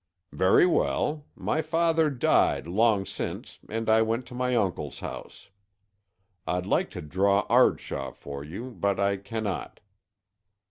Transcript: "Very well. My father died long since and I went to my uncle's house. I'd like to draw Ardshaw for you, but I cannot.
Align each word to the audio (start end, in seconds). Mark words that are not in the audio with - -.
"Very 0.33 0.65
well. 0.65 1.27
My 1.35 1.61
father 1.61 2.09
died 2.09 2.65
long 2.65 3.05
since 3.05 3.59
and 3.69 3.87
I 3.87 4.01
went 4.01 4.25
to 4.25 4.33
my 4.33 4.55
uncle's 4.55 5.01
house. 5.01 5.51
I'd 6.47 6.65
like 6.65 6.89
to 6.97 7.03
draw 7.03 7.45
Ardshaw 7.51 8.11
for 8.11 8.43
you, 8.43 8.71
but 8.71 8.99
I 8.99 9.17
cannot. 9.17 9.79